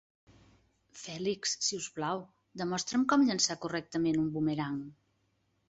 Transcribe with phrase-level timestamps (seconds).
[1.01, 2.23] Félix, si us plau,
[2.63, 4.85] demostra'm com llançar correctament un bumerang.